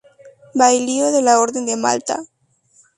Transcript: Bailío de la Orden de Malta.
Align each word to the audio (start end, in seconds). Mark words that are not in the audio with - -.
Bailío 0.55 1.11
de 1.11 1.21
la 1.21 1.39
Orden 1.39 1.67
de 1.67 1.75
Malta. 1.77 2.17